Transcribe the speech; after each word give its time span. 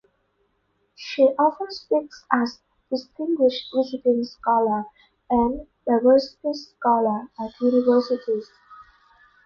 She 0.95 1.25
often 1.37 1.69
speaks 1.69 2.25
as 2.33 2.59
"distinguished 2.89 3.67
visiting 3.71 4.23
scholar" 4.23 4.85
and 5.29 5.67
"diversity 5.85 6.53
scholar" 6.53 7.29
at 7.39 7.51
universities. 7.61 8.49